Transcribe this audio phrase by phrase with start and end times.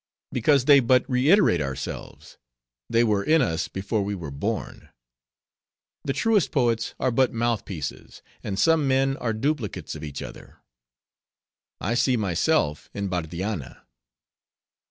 [0.31, 2.39] Because they but reiterate ourselves;
[2.89, 4.89] they were in us, before we were born.
[6.05, 10.57] The truest poets are but mouth pieces; and some men are duplicates of each other;
[11.79, 13.85] I see myself in Bardianna."